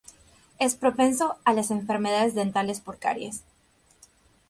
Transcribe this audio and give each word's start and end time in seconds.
Es 0.57 0.73
propenso 0.73 1.37
a 1.45 1.53
las 1.53 1.69
enfermedades 1.69 2.33
dentales 2.33 2.79
por 2.81 2.97
caries. 2.97 3.43